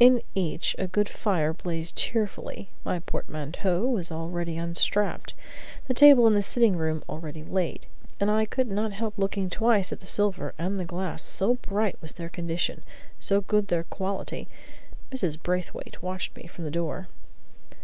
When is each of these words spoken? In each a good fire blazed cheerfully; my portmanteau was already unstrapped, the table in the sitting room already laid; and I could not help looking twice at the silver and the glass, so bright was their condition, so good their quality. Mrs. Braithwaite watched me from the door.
In 0.00 0.22
each 0.34 0.74
a 0.80 0.88
good 0.88 1.08
fire 1.08 1.52
blazed 1.52 1.94
cheerfully; 1.94 2.70
my 2.84 2.98
portmanteau 2.98 3.86
was 3.86 4.10
already 4.10 4.58
unstrapped, 4.58 5.32
the 5.86 5.94
table 5.94 6.26
in 6.26 6.34
the 6.34 6.42
sitting 6.42 6.76
room 6.76 7.04
already 7.08 7.44
laid; 7.44 7.86
and 8.18 8.32
I 8.32 8.46
could 8.46 8.68
not 8.68 8.90
help 8.92 9.16
looking 9.16 9.48
twice 9.48 9.92
at 9.92 10.00
the 10.00 10.06
silver 10.06 10.54
and 10.58 10.80
the 10.80 10.84
glass, 10.84 11.22
so 11.22 11.54
bright 11.54 11.96
was 12.02 12.14
their 12.14 12.28
condition, 12.28 12.82
so 13.20 13.42
good 13.42 13.68
their 13.68 13.84
quality. 13.84 14.48
Mrs. 15.12 15.40
Braithwaite 15.40 16.02
watched 16.02 16.34
me 16.36 16.48
from 16.48 16.64
the 16.64 16.72
door. 16.72 17.06